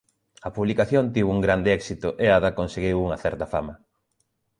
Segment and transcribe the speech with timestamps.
[0.47, 3.73] A publicación tivo un grande éxito e Ada conseguiu unha certa fama.